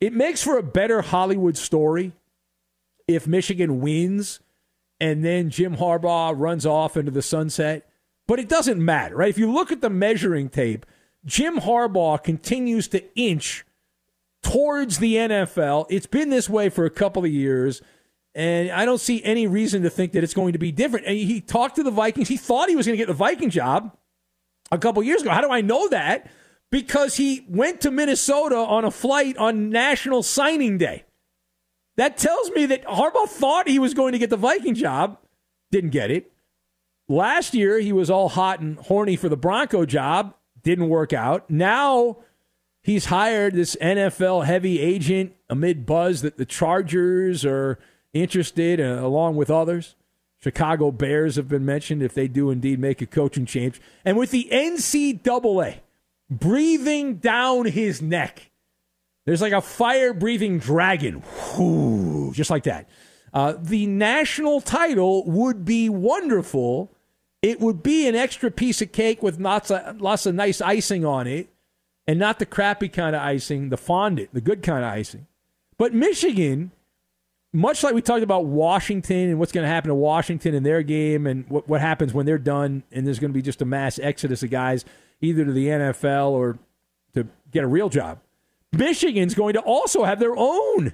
[0.00, 2.12] It makes for a better Hollywood story
[3.08, 4.40] if Michigan wins
[5.00, 7.88] and then Jim Harbaugh runs off into the sunset.
[8.26, 9.30] But it doesn't matter, right?
[9.30, 10.84] If you look at the measuring tape,
[11.24, 13.64] Jim Harbaugh continues to inch
[14.42, 15.86] towards the NFL.
[15.90, 17.82] It's been this way for a couple of years.
[18.36, 21.06] And I don't see any reason to think that it's going to be different.
[21.06, 22.28] And he talked to the Vikings.
[22.28, 23.96] He thought he was going to get the Viking job
[24.70, 25.30] a couple years ago.
[25.30, 26.30] How do I know that?
[26.70, 31.04] Because he went to Minnesota on a flight on National Signing Day.
[31.96, 35.16] That tells me that Harbaugh thought he was going to get the Viking job,
[35.70, 36.30] didn't get it.
[37.08, 41.48] Last year, he was all hot and horny for the Bronco job, didn't work out.
[41.48, 42.18] Now
[42.82, 47.78] he's hired this NFL heavy agent amid buzz that the Chargers are–
[48.22, 49.94] interested, uh, along with others.
[50.38, 53.80] Chicago Bears have been mentioned if they do indeed make a coaching change.
[54.04, 55.80] And with the NCAA
[56.30, 58.50] breathing down his neck,
[59.24, 61.22] there's like a fire breathing dragon,
[61.56, 62.88] whoo, just like that.
[63.32, 66.92] Uh, the national title would be wonderful.
[67.42, 71.04] It would be an extra piece of cake with lots of, lots of nice icing
[71.04, 71.48] on it.
[72.06, 75.26] and not the crappy kind of icing, the fondant, the good kind of icing.
[75.76, 76.70] But Michigan,
[77.52, 80.82] much like we talked about Washington and what's going to happen to Washington in their
[80.82, 83.64] game and what, what happens when they're done, and there's going to be just a
[83.64, 84.84] mass exodus of guys
[85.20, 86.58] either to the NFL or
[87.14, 88.18] to get a real job.
[88.72, 90.92] Michigan's going to also have their own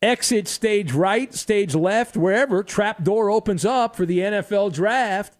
[0.00, 5.36] exit stage right, stage left, wherever trap door opens up for the NFL draft.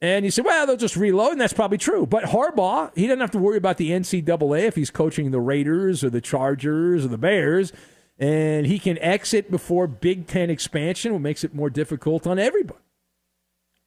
[0.00, 2.06] And you say, well, they'll just reload, and that's probably true.
[2.06, 6.04] But Harbaugh, he doesn't have to worry about the NCAA if he's coaching the Raiders
[6.04, 7.72] or the Chargers or the Bears.
[8.18, 12.78] And he can exit before Big Ten expansion, what makes it more difficult on everybody.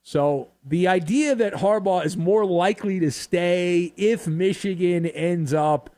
[0.03, 5.89] So the idea that Harbaugh is more likely to stay if Michigan ends up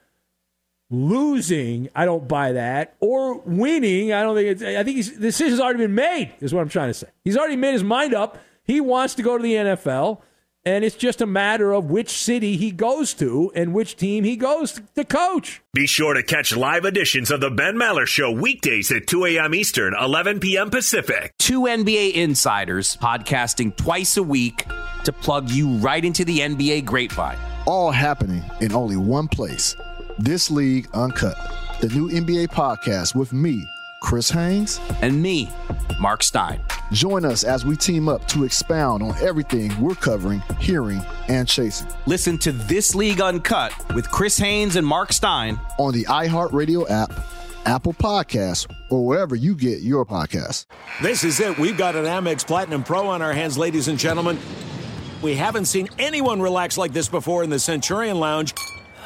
[0.89, 2.95] losing, I don't buy that.
[2.99, 4.63] Or winning, I don't think it's.
[4.63, 6.33] I think the decision's already been made.
[6.39, 7.07] Is what I'm trying to say.
[7.23, 8.39] He's already made his mind up.
[8.63, 10.21] He wants to go to the NFL,
[10.69, 14.35] and it's just a matter of which city he goes to and which team he
[14.35, 15.61] goes to coach.
[15.73, 19.55] Be sure to catch live editions of the Ben Maller Show weekdays at 2 a.m.
[19.55, 20.69] Eastern, 11 p.m.
[20.69, 21.33] Pacific.
[21.39, 24.65] Two NBA insiders podcasting twice a week
[25.05, 27.37] to plug you right into the NBA grapevine.
[27.65, 29.75] All happening in only one place.
[30.19, 31.37] This League Uncut,
[31.81, 33.65] the new NBA podcast with me,
[34.01, 35.49] Chris Haynes, and me,
[35.99, 36.61] Mark Stein.
[36.91, 41.87] Join us as we team up to expound on everything we're covering, hearing, and chasing.
[42.05, 47.11] Listen to This League Uncut with Chris Haynes and Mark Stein on the iHeartRadio app,
[47.65, 50.65] Apple Podcasts, or wherever you get your podcasts.
[51.01, 51.57] This is it.
[51.57, 54.39] We've got an Amex Platinum Pro on our hands, ladies and gentlemen.
[55.21, 58.53] We haven't seen anyone relax like this before in the Centurion Lounge.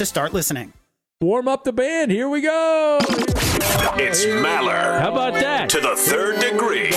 [0.00, 0.72] to start listening.
[1.20, 2.10] Warm up the band.
[2.10, 2.98] Here we go.
[3.02, 4.98] It's Maller.
[4.98, 5.68] How about that?
[5.68, 6.88] To the third degree.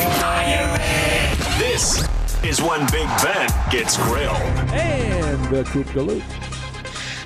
[1.60, 2.08] This
[2.46, 4.38] is when Big Ben gets grilled.
[4.72, 6.53] And the Coop Galoot.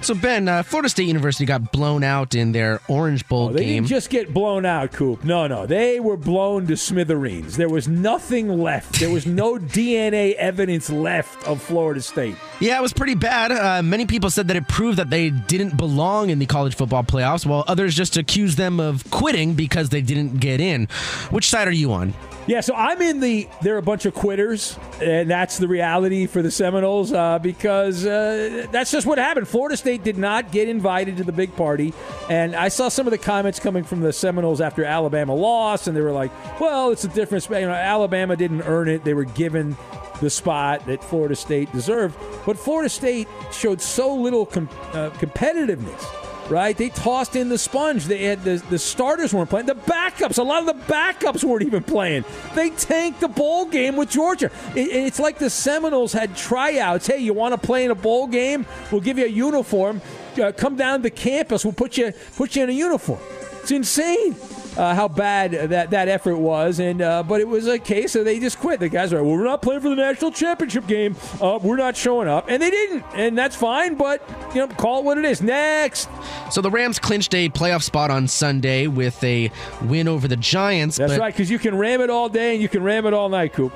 [0.07, 3.65] So Ben, uh, Florida State University got blown out in their Orange Bowl Oh, they
[3.65, 3.73] game.
[3.83, 5.25] didn't just get blown out, Coop.
[5.25, 5.65] No, no.
[5.65, 7.57] They were blown to smithereens.
[7.57, 9.01] There was nothing left.
[9.01, 12.37] There was no DNA evidence left of Florida State.
[12.61, 13.51] Yeah, it was pretty bad.
[13.51, 17.03] Uh, many people said that it proved that they didn't belong in the college football
[17.03, 20.85] playoffs, while others just accused them of quitting because they didn't get in.
[21.31, 22.13] Which side are you on?
[22.47, 23.45] Yeah, so I'm in the.
[23.61, 28.67] They're a bunch of quitters, and that's the reality for the Seminoles uh, because uh,
[28.71, 29.49] that's just what happened.
[29.49, 31.93] Florida State Did not get invited to the big party.
[32.29, 35.95] And I saw some of the comments coming from the Seminoles after Alabama lost, and
[35.95, 37.49] they were like, well, it's a difference.
[37.49, 39.03] You know, Alabama didn't earn it.
[39.03, 39.75] They were given
[40.21, 42.17] the spot that Florida State deserved.
[42.45, 46.75] But Florida State showed so little com- uh, competitiveness right?
[46.77, 48.05] They tossed in the sponge.
[48.05, 49.65] They had the, the starters weren't playing.
[49.65, 52.25] The backups, a lot of the backups weren't even playing.
[52.55, 54.51] They tanked the bowl game with Georgia.
[54.75, 57.07] It, it's like the Seminoles had tryouts.
[57.07, 58.65] Hey, you want to play in a bowl game?
[58.91, 60.01] We'll give you a uniform.
[60.41, 61.65] Uh, come down to campus.
[61.65, 63.19] We'll put you put you in a uniform.
[63.61, 64.35] It's insane
[64.77, 66.79] uh, how bad that, that effort was.
[66.79, 68.79] And uh, but it was a case of they just quit.
[68.79, 71.15] The guys are like, well, we're not playing for the national championship game.
[71.41, 73.95] Uh, we're not showing up, and they didn't, and that's fine.
[73.95, 74.21] But
[74.53, 75.41] you know, call it what it is.
[75.41, 76.09] Next.
[76.51, 79.51] So the Rams clinched a playoff spot on Sunday with a
[79.83, 80.97] win over the Giants.
[80.97, 83.13] That's but right, because you can ram it all day and you can ram it
[83.13, 83.73] all night, Coop.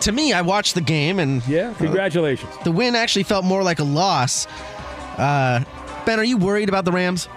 [0.00, 2.52] To me, I watched the game and yeah, congratulations.
[2.62, 4.46] the win actually felt more like a loss.
[5.16, 5.64] Uh,
[6.04, 7.28] ben, are you worried about the Rams?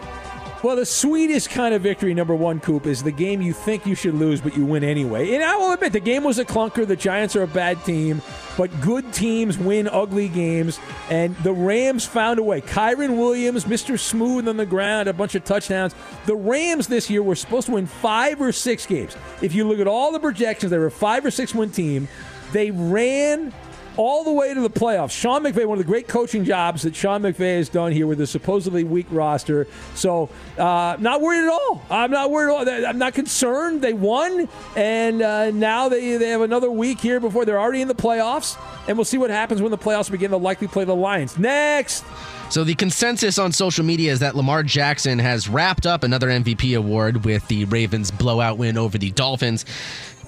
[0.64, 3.96] Well, the sweetest kind of victory, number one, Coop, is the game you think you
[3.96, 5.34] should lose, but you win anyway.
[5.34, 6.86] And I will admit, the game was a clunker.
[6.86, 8.22] The Giants are a bad team,
[8.60, 10.80] but good teams win ugly games.
[11.10, 12.62] And the Rams found a way.
[12.62, 13.98] Kyren Williams, Mr.
[13.98, 15.96] Smooth on the ground, a bunch of touchdowns.
[16.28, 19.18] The Rams this year were supposed to win five or six games.
[19.42, 22.08] If you look at all the projections, they were a five or six win team.
[22.52, 23.52] They ran
[23.98, 25.12] all the way to the playoffs.
[25.12, 28.22] Sean McVay, one of the great coaching jobs that Sean McVay has done here with
[28.22, 29.68] a supposedly weak roster.
[29.96, 31.84] So, uh, not worried at all.
[31.90, 32.86] I'm not worried at all.
[32.90, 33.82] I'm not concerned.
[33.82, 37.88] They won, and uh, now they, they have another week here before they're already in
[37.88, 38.58] the playoffs.
[38.88, 40.32] And we'll see what happens when the playoffs begin.
[40.32, 41.38] They'll likely play the Lions.
[41.38, 42.04] Next.
[42.50, 46.78] So the consensus on social media is that Lamar Jackson has wrapped up another MVP
[46.78, 49.64] award with the Ravens blowout win over the Dolphins.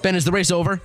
[0.00, 0.80] Ben, is the race over?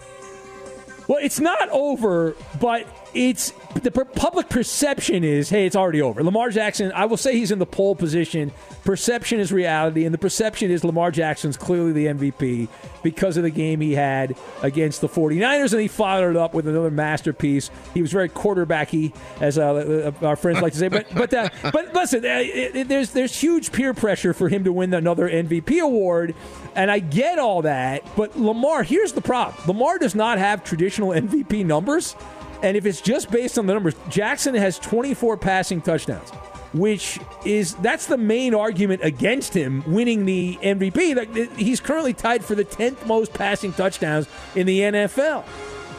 [1.10, 3.51] Well, it's not over, but it's
[3.82, 6.24] the per- public perception is, hey, it's already over.
[6.24, 8.51] Lamar Jackson, I will say he's in the pole position.
[8.84, 12.68] Perception is reality, and the perception is Lamar Jackson's clearly the MVP
[13.03, 16.68] because of the game he had against the 49ers, and he followed it up with
[16.68, 17.70] another masterpiece.
[17.93, 20.88] He was very quarterbacky, as uh, uh, our friends like to say.
[20.88, 24.64] But but uh, but listen, uh, it, it, there's there's huge peer pressure for him
[24.64, 26.36] to win another MVP award,
[26.76, 28.03] and I get all that.
[28.16, 32.16] But Lamar, here's the problem: Lamar does not have traditional MVP numbers.
[32.62, 36.30] And if it's just based on the numbers, Jackson has 24 passing touchdowns,
[36.74, 41.57] which is that's the main argument against him winning the MVP.
[41.57, 45.45] He's currently tied for the 10th most passing touchdowns in the NFL.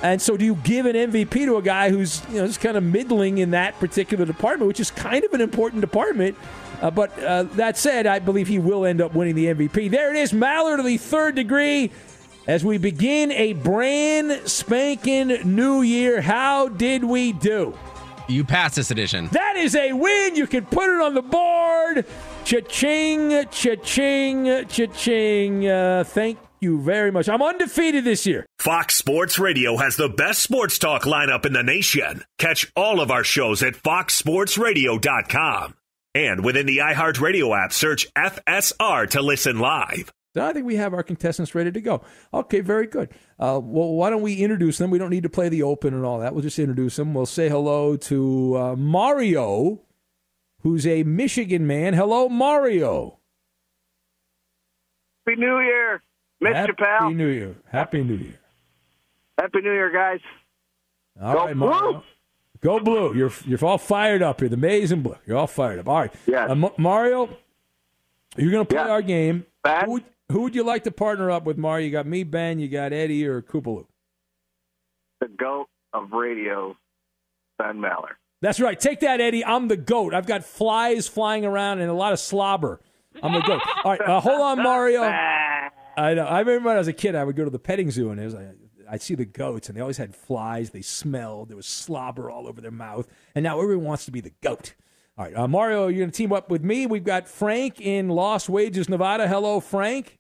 [0.03, 2.77] And so, do you give an MVP to a guy who's you know just kind
[2.77, 6.37] of middling in that particular department, which is kind of an important department?
[6.81, 9.91] Uh, but uh, that said, I believe he will end up winning the MVP.
[9.91, 11.91] There it is, Maller to the third degree
[12.51, 16.21] as we begin a brand spanking new year.
[16.21, 17.79] How did we do?
[18.29, 19.29] You passed this edition.
[19.31, 20.35] That is a win.
[20.35, 22.05] You can put it on the board.
[22.45, 25.69] Cha-ching, cha-ching, cha-ching.
[25.69, 27.29] Uh, thank you very much.
[27.29, 28.45] I'm undefeated this year.
[28.59, 32.25] Fox Sports Radio has the best sports talk lineup in the nation.
[32.39, 35.75] Catch all of our shows at foxsportsradio.com.
[36.17, 40.11] And within the iHeartRadio app, search FSR to listen live.
[40.37, 42.03] I think we have our contestants ready to go.
[42.33, 43.11] Okay, very good.
[43.39, 44.91] Uh, well, why don't we introduce them?
[44.91, 46.33] We don't need to play the open and all that.
[46.35, 47.15] We'll just introduce them.
[47.15, 49.81] We'll say hello to uh, Mario,
[50.61, 51.95] who's a Michigan man.
[51.95, 53.19] Hello, Mario.
[55.27, 56.03] Happy New Year,
[56.43, 56.55] Mr.
[56.55, 57.11] Happy Pal.
[57.11, 57.57] New Year.
[57.71, 58.39] Happy New Year.
[59.39, 60.21] Happy New Year, guys.
[61.21, 62.03] All Go right, Mario.
[62.61, 63.15] Go blue.
[63.17, 64.49] You're you're all fired up here.
[64.49, 65.17] The maize and blue.
[65.27, 65.89] You're all fired up.
[65.89, 66.15] All right.
[66.27, 66.51] Yes.
[66.51, 67.31] Uh, Ma- Mario,
[68.37, 68.91] you're going to play Yeah.
[68.91, 69.47] our game.
[69.87, 71.87] Who, would- who would you like to partner up with, Mario?
[71.87, 72.59] You got me, Ben.
[72.59, 73.87] You got Eddie or Koopaloo.
[75.21, 76.77] The goat of radio,
[77.59, 78.15] Ben Maller.
[78.43, 78.79] That's right.
[78.79, 79.45] Take that, Eddie.
[79.45, 80.15] I'm the goat.
[80.15, 82.81] I've got flies flying around and a lot of slobber.
[83.23, 83.61] I'm the goat.
[83.85, 85.03] All right, uh, hold on, Mario.
[85.97, 86.25] I know.
[86.25, 88.21] I remember when I was a kid, I would go to the petting zoo and
[88.21, 88.47] it was like,
[88.89, 90.71] I'd see the goats and they always had flies.
[90.71, 91.49] They smelled.
[91.49, 93.07] There was slobber all over their mouth.
[93.35, 94.75] And now everyone wants to be the goat.
[95.19, 96.87] All right, uh, Mario, you're going to team up with me.
[96.87, 99.29] We've got Frank in Lost Wages, Nevada.
[99.29, 100.20] Hello, Frank.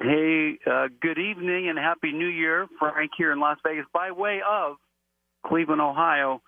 [0.00, 4.40] Hey, uh, good evening and happy New Year, Frank here in Las Vegas, by way
[4.48, 4.76] of
[5.46, 6.42] Cleveland, Ohio,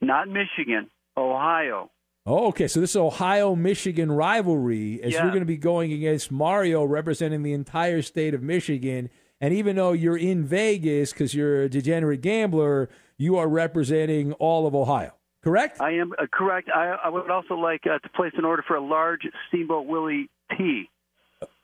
[0.00, 1.90] not Michigan, Ohio.
[2.26, 2.68] Oh, okay.
[2.68, 5.22] So this is Ohio Michigan rivalry as Yeah.
[5.22, 9.10] you're going to be going against Mario representing the entire state of Michigan.
[9.40, 14.66] And even though you're in Vegas because you're a degenerate gambler, you are representing all
[14.66, 15.12] of Ohio.
[15.42, 15.80] Correct?
[15.80, 16.68] I am uh, correct.
[16.74, 20.28] I, I would also like uh, to place an order for a large Steamboat Willie
[20.56, 20.88] tea.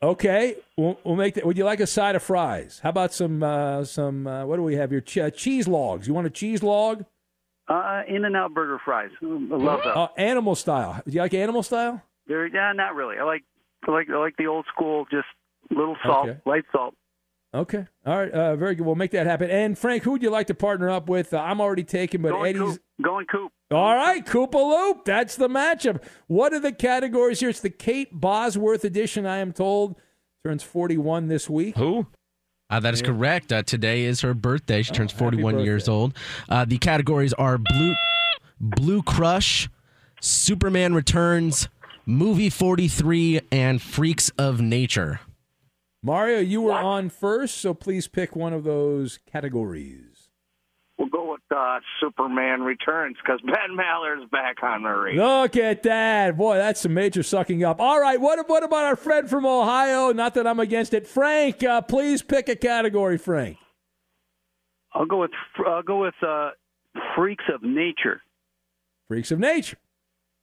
[0.01, 0.55] Okay.
[0.77, 1.45] We'll, we'll make that.
[1.45, 2.79] Would you like a side of fries?
[2.83, 5.01] How about some uh, some uh, what do we have here?
[5.01, 6.07] Ch- uh, cheese logs.
[6.07, 7.05] You want a cheese log?
[7.67, 9.09] Uh, In and Out Burger fries.
[9.21, 9.93] I love those.
[9.95, 11.01] Uh, animal style.
[11.05, 12.01] Do you like animal style?
[12.29, 13.17] Yeah, not really.
[13.17, 13.43] I like,
[13.87, 15.25] I like, I like the old school, just
[15.69, 16.39] little salt, Okay.
[16.45, 16.93] light salt.
[17.53, 17.85] Okay.
[18.05, 18.31] All right.
[18.31, 18.85] Uh, very good.
[18.85, 19.49] We'll make that happen.
[19.49, 21.33] And Frank, who would you like to partner up with?
[21.33, 22.61] Uh, I'm already taken, but Going Eddie's.
[22.73, 22.81] Coop.
[23.01, 23.51] Going Coop.
[23.71, 25.05] All right, Koopa Loop.
[25.05, 26.01] That's the matchup.
[26.27, 27.49] What are the categories here?
[27.49, 29.95] It's the Kate Bosworth edition, I am told.
[30.45, 31.75] Turns 41 this week.
[31.75, 32.07] Who?
[32.69, 33.51] Uh, that is Oh, correct.
[33.51, 34.83] Uh, today is her birthday.
[34.83, 36.13] She turns happy 41 years old.
[36.47, 37.95] Uh, the categories are Blue,
[38.59, 39.69] Blue Crush,
[40.21, 41.67] Superman Returns,
[42.05, 45.19] Movie 43, and Freaks of Nature.
[46.07, 50.29] Mario, you were on first, so please pick one of those categories.
[50.97, 55.17] We'll go with uh, Superman Returns because Ben Maller's back on the ring.
[55.17, 56.37] Look at that.
[56.37, 57.81] Boy, that's some major sucking up.
[57.81, 60.13] All right, what, what about our friend from Ohio?
[60.13, 61.05] Not that I'm against it.
[61.05, 63.57] Frank, uh, please pick a category, Frank.
[64.93, 65.31] I'll go with,
[65.67, 66.51] I'll go with uh,
[67.17, 68.21] Freaks of Nature.
[69.09, 69.77] Freaks of Nature.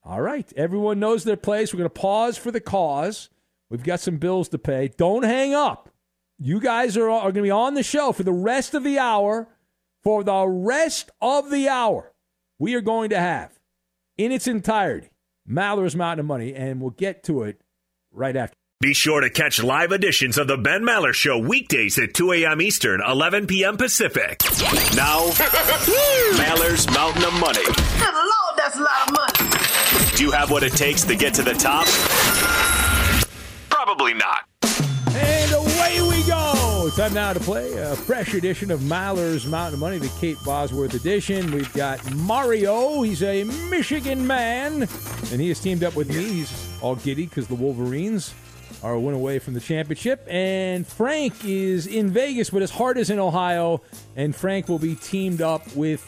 [0.04, 0.52] All right.
[0.58, 1.72] Everyone knows their place.
[1.72, 3.30] We're going to pause for the cause.
[3.70, 4.88] We've got some bills to pay.
[4.88, 5.90] Don't hang up.
[6.38, 8.98] You guys are, are going to be on the show for the rest of the
[8.98, 9.48] hour.
[10.02, 12.12] For the rest of the hour,
[12.58, 13.58] we are going to have
[14.18, 15.08] in its entirety
[15.46, 17.60] Maller's Mountain of Money, and we'll get to it
[18.12, 18.54] right after.
[18.80, 22.60] Be sure to catch live editions of The Ben Maller Show weekdays at 2 a.m.
[22.60, 23.78] Eastern, 11 p.m.
[23.78, 24.42] Pacific.
[24.94, 25.20] Now,
[26.36, 27.64] Maller's Mountain of Money.
[27.64, 30.16] Good Lord, that's a lot of money.
[30.16, 31.86] Do you have what it takes to get to the top?
[33.96, 34.48] Probably not.
[35.14, 36.90] And away we go.
[36.96, 41.52] Time now to play a fresh edition of Maller's Mountain Money, the Kate Bosworth edition.
[41.52, 43.02] We've got Mario.
[43.02, 46.24] He's a Michigan man, and he has teamed up with me.
[46.24, 48.34] He's all giddy because the Wolverines
[48.82, 50.26] are a win away from the championship.
[50.28, 53.80] And Frank is in Vegas, but his heart is in Ohio.
[54.16, 56.00] And Frank will be teamed up with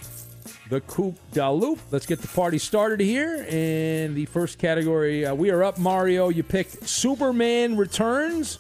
[0.70, 1.78] the Coupe da Loop.
[1.90, 3.46] Let's get the party started here.
[3.48, 6.28] And the first category, uh, we are up, Mario.
[6.28, 8.58] You picked Superman Returns.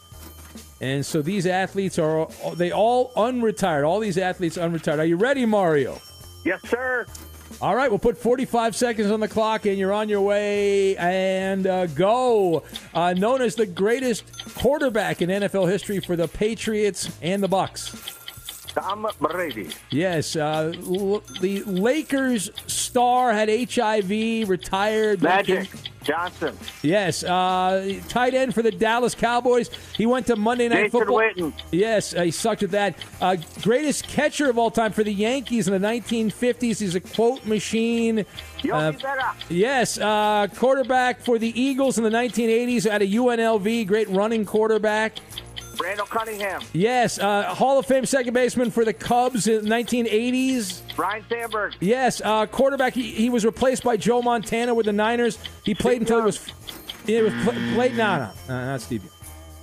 [0.80, 3.86] And so these athletes are, they all unretired.
[3.86, 4.98] All these athletes unretired.
[4.98, 5.98] Are you ready, Mario?
[6.44, 7.06] Yes, sir.
[7.60, 10.96] All right, we'll put 45 seconds on the clock, and you're on your way.
[10.96, 12.64] And uh, go.
[12.92, 14.24] Uh, known as the greatest
[14.56, 18.25] quarterback in NFL history for the Patriots and the Bucks.
[18.76, 19.70] Tom Brady.
[19.90, 25.22] Yes, uh, l- the Lakers star had HIV, retired.
[25.22, 25.68] Magic
[26.04, 26.56] Johnson.
[26.82, 29.70] Yes, uh, tight end for the Dallas Cowboys.
[29.96, 31.18] He went to Monday Night Jason Football.
[31.18, 31.52] Witten.
[31.72, 32.94] Yes, uh, he sucked at that.
[33.20, 36.78] Uh, greatest catcher of all time for the Yankees in the 1950s.
[36.78, 38.24] He's a quote machine.
[38.70, 38.92] Uh,
[39.48, 43.86] yes, uh, quarterback for the Eagles in the 1980s at a UNLV.
[43.86, 45.14] Great running quarterback.
[45.80, 46.62] Randall Cunningham.
[46.72, 50.82] Yes, uh, Hall of Fame second baseman for the Cubs in the 1980s.
[50.98, 51.74] Ryne Sandberg.
[51.80, 52.94] Yes, uh, quarterback.
[52.94, 55.38] He, he was replaced by Joe Montana with the Niners.
[55.64, 56.46] He played until it was.
[57.06, 57.96] It was pl- played.
[57.96, 59.02] No, no, no, not Steve.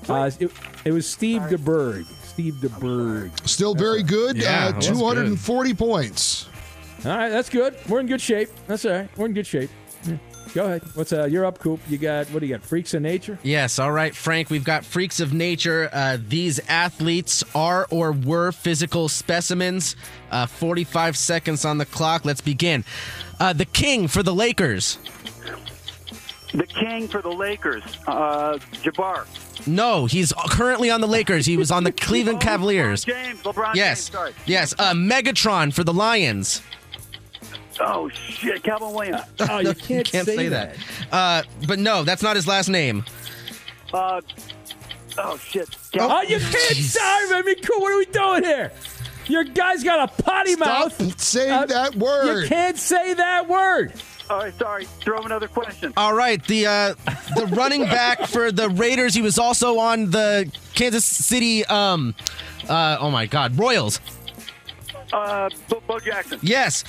[0.07, 0.51] Uh, it,
[0.86, 2.05] it was Steve DeBerg.
[2.24, 3.47] Steve DeBerg.
[3.47, 4.38] Still very good.
[4.38, 4.97] Yeah, uh, that's good.
[4.97, 6.49] 240 points.
[7.05, 7.76] All right, that's good.
[7.89, 8.49] We're in good shape.
[8.68, 9.09] That's all right.
[9.18, 9.70] We're in good shape.
[10.54, 10.62] Yeah.
[10.62, 10.84] Go ahead.
[10.95, 11.26] What's uh?
[11.26, 11.80] You're up, Coop.
[11.89, 12.64] You got what do you got?
[12.66, 13.38] Freaks of nature.
[13.43, 14.49] Yes, all right, Frank.
[14.49, 15.89] We've got freaks of nature.
[15.91, 19.95] Uh, these athletes are or were physical specimens.
[20.32, 22.26] Uh, 45 seconds on the clock.
[22.26, 22.84] Let's begin.
[23.39, 24.97] Uh, the king for the Lakers.
[26.54, 29.26] The king for the Lakers, uh, Jabbar.
[29.66, 31.47] No, he's currently on the Lakers.
[31.47, 33.06] He was on the Cleveland Cavaliers.
[33.06, 34.32] James, LeBron Yes, James, sorry.
[34.45, 34.74] yes.
[34.78, 36.62] Uh, Megatron for the Lions.
[37.80, 39.22] Oh, shit, Calvin Williams.
[39.50, 40.76] Oh, you can't, say, that.
[41.12, 43.04] Uh, but no, that's not his last name.
[43.94, 44.22] Uh,
[45.18, 45.70] oh, shit.
[46.00, 46.76] Oh, you can't.
[46.76, 47.82] Sorry, I mean, cool.
[47.82, 48.72] What are we doing here?
[49.28, 51.20] Your guy's got a potty Stop mouth.
[51.22, 52.44] saying that word.
[52.44, 53.94] You can't say that word.
[54.30, 54.86] All right, sorry.
[54.86, 55.94] Throw another question.
[55.96, 56.94] All right, the uh,
[57.36, 59.14] the running back for the Raiders.
[59.14, 61.66] He was also on the Kansas City.
[61.66, 62.16] Um,
[62.68, 64.00] uh, oh my God, Royals.
[65.12, 66.39] Uh, Bo, Bo Jackson.
[66.41, 66.84] Yes,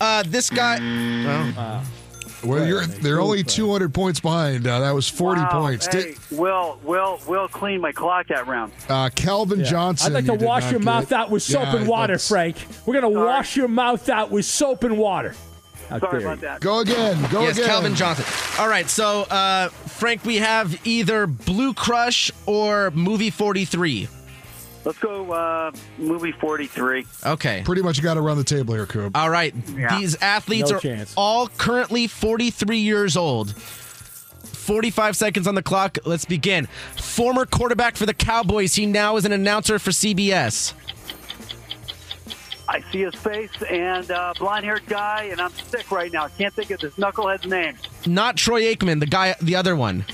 [0.00, 0.78] uh, this guy.
[0.80, 1.82] Well,
[2.42, 4.66] Well, you're they're only 200 points behind.
[4.66, 5.86] Uh, that was 40 Wow, points.
[5.86, 8.72] Hey, Will, Will, Will clean my clock that round.
[8.88, 10.12] Uh, Calvin Johnson.
[10.12, 10.84] I'd like to you did wash not your get.
[10.86, 12.56] mouth out with soap Yeah, and water, that's- Frank.
[12.86, 15.34] We're gonna wash your mouth out with soap and water.
[15.90, 16.48] How Sorry dare about you.
[16.48, 16.60] that.
[16.60, 17.20] Go again.
[17.22, 17.42] Go again.
[17.42, 17.68] yes, again.
[17.68, 18.24] Calvin Johnson.
[18.58, 24.08] All right, so uh, Frank, we have either Blue Crush or Movie Forty Three.
[24.84, 27.04] Let's go uh, movie 43.
[27.26, 27.62] Okay.
[27.64, 29.16] Pretty much got to run the table here, Coop.
[29.16, 29.54] All right.
[29.76, 29.98] Yeah.
[29.98, 31.12] These athletes No are chance.
[31.16, 33.54] all currently 43 years old.
[33.54, 35.98] 45 seconds on the clock.
[36.06, 36.66] Let's begin.
[36.96, 38.74] Former quarterback for the Cowboys.
[38.74, 40.72] He now is an announcer for CBS.
[42.68, 46.26] I see his face and uh, blonde haired guy, and I'm sick right now.
[46.26, 47.74] I can't think of this knucklehead's name.
[48.06, 50.04] Not Troy Aikman, the guy, the other one.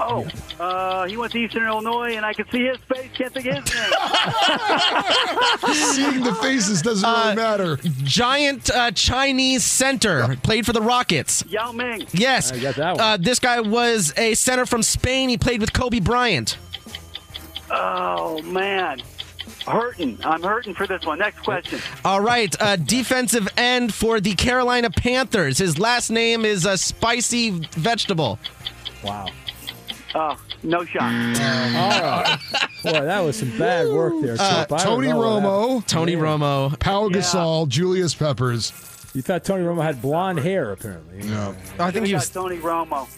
[0.00, 0.26] Oh,
[0.60, 3.10] uh, he went to Eastern Illinois, and I can see his face.
[3.14, 3.90] Can't think of his name.
[5.92, 7.76] Seeing the faces doesn't Uh, really matter.
[8.04, 11.44] Giant uh, Chinese center, played for the Rockets.
[11.48, 12.06] Yao Ming.
[12.12, 12.52] Yes.
[12.52, 13.00] I got that one.
[13.00, 15.28] Uh, this guy was a center from Spain.
[15.28, 16.58] He played with Kobe Bryant.
[17.70, 19.02] Oh man,
[19.66, 20.18] hurting.
[20.24, 21.18] I'm hurting for this one.
[21.18, 21.80] Next question.
[22.04, 25.58] All right, uh, defensive end for the Carolina Panthers.
[25.58, 28.38] His last name is a spicy vegetable.
[29.04, 29.26] Wow.
[30.20, 31.02] Oh, no shot.
[31.02, 32.38] All right.
[32.82, 34.36] Boy, that was some bad work there.
[34.38, 34.72] Uh, Chip.
[34.72, 35.20] I don't Tony know.
[35.20, 38.72] Romo, Tony Romo, Pau Gasol, Julius Peppers.
[39.14, 41.22] You thought Tony Romo had blonde hair, apparently.
[41.28, 41.54] No.
[41.78, 42.30] I think Should've he got was.
[42.30, 43.08] Tony Romo.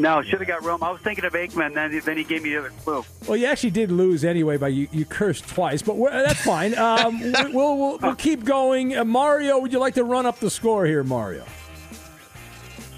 [0.00, 0.82] No, should have got Romo.
[0.82, 3.04] I was thinking of Aikman, then then he gave me the other clue.
[3.28, 6.76] Well, you actually did lose anyway, by you, you cursed twice, but we're, that's fine.
[6.78, 8.96] Um, we- we'll, we'll, we'll keep going.
[8.96, 11.44] Uh, Mario, would you like to run up the score here, Mario?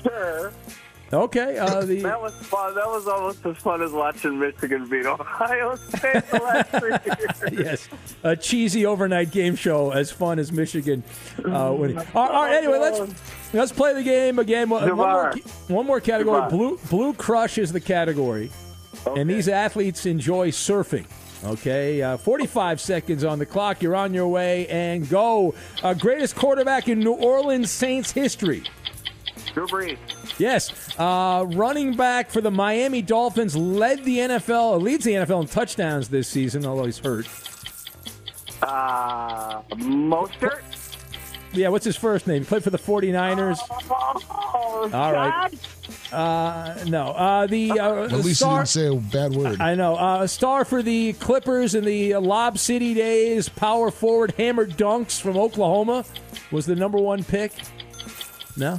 [0.03, 0.53] Sure.
[1.13, 1.59] Okay.
[1.59, 2.75] Uh, the That was fun.
[2.75, 7.65] That was almost as fun as watching Michigan beat Ohio State the last three years.
[7.67, 7.89] yes,
[8.23, 11.03] a cheesy overnight game show as fun as Michigan
[11.45, 11.99] uh, winning.
[11.99, 14.71] All right, all right, anyway, let's let's play the game again.
[14.71, 15.35] One, one more,
[15.69, 16.49] one more category.
[16.49, 18.51] Blue Blue Crush is the category,
[19.07, 21.05] and these athletes enjoy surfing.
[21.45, 23.83] Okay, uh, 45 seconds on the clock.
[23.83, 25.55] You're on your way and go.
[25.83, 28.63] Uh, greatest quarterback in New Orleans Saints history.
[29.55, 29.99] Drew Brees.
[30.39, 35.49] Yes, uh, running back for the Miami Dolphins led the NFL, leads the NFL in
[35.49, 37.27] touchdowns this season, although he's hurt.
[38.63, 40.63] Uh, Mostert.
[41.53, 42.43] Yeah, what's his first name?
[42.43, 43.59] He played for the 49ers.
[43.91, 45.51] Oh, All right.
[46.11, 47.09] Uh, no.
[47.09, 48.53] Uh, the uh, At least star.
[48.53, 49.61] he didn't say a bad word.
[49.61, 49.97] I know.
[49.97, 55.37] Uh, star for the Clippers in the Lob City days, power forward, hammer dunks from
[55.37, 56.07] Oklahoma,
[56.51, 57.53] was the number one pick.
[58.57, 58.79] No,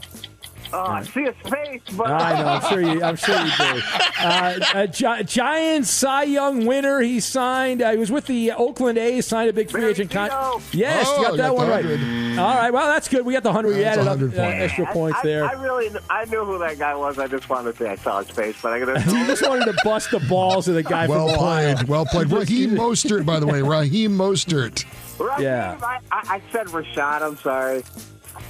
[0.76, 2.47] Oh, I see his face, but I know.
[2.47, 3.03] I'm sure you.
[3.03, 3.82] I'm sure you do.
[4.26, 7.01] Uh, a Gi- Giants Cy Young winner.
[7.01, 7.82] He signed.
[7.82, 9.26] Uh, he was with the Oakland A's.
[9.28, 10.74] Signed a big free agent contract.
[10.74, 11.86] Yes, Oh, you got you that got one the right.
[11.86, 12.39] 100.
[12.39, 12.71] All right.
[12.71, 13.26] Well, that's good.
[13.26, 13.76] We got the hundred.
[13.76, 14.61] We That's added up 100 uh, point.
[14.61, 15.43] extra points I, there.
[15.43, 17.19] I really, I knew who that guy was.
[17.19, 18.99] I just wanted to say I saw his face, but I gotta.
[19.11, 21.76] you just wanted to bust the balls of the guy Well from Ohio.
[21.76, 21.88] played.
[21.89, 22.28] Well played.
[22.32, 23.61] Raheem Mostert, by the way.
[23.61, 24.86] Raheem Mostert.
[25.19, 25.78] Raheem, Yeah.
[25.84, 27.21] I, I, I said Rashad.
[27.24, 27.84] I'm sorry.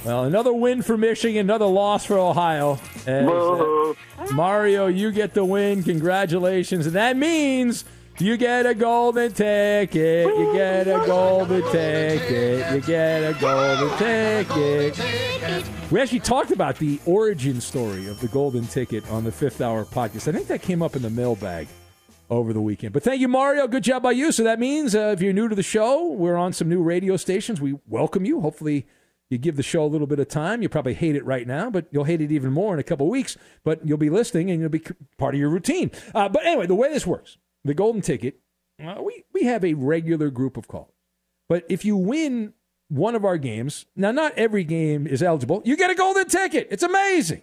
[0.04, 2.78] Well, another win for Michigan, another loss for Ohio.
[3.06, 3.94] As, uh,
[4.32, 5.82] Mario, you get the win.
[5.82, 6.86] Congratulations.
[6.86, 7.84] And that means
[8.18, 10.26] you get a golden ticket.
[10.26, 12.72] You get a golden ticket.
[12.74, 15.68] You get a golden ticket.
[15.90, 19.84] We actually talked about the origin story of the golden ticket on the fifth hour
[19.84, 20.28] podcast.
[20.28, 21.66] I think that came up in the mailbag
[22.30, 22.92] over the weekend.
[22.92, 23.66] But thank you, Mario.
[23.66, 24.32] Good job by you.
[24.32, 27.16] So that means uh, if you're new to the show, we're on some new radio
[27.16, 27.60] stations.
[27.60, 28.40] We welcome you.
[28.40, 28.86] Hopefully,
[29.30, 30.62] you give the show a little bit of time.
[30.62, 33.08] You probably hate it right now, but you'll hate it even more in a couple
[33.08, 33.36] weeks.
[33.64, 34.82] But you'll be listening and you'll be
[35.18, 35.90] part of your routine.
[36.14, 38.40] Uh, but anyway, the way this works, the golden ticket,
[38.84, 40.94] uh, we, we have a regular group of callers.
[41.48, 42.52] But if you win
[42.88, 46.68] one of our games, now not every game is eligible, you get a golden ticket.
[46.70, 47.42] It's amazing.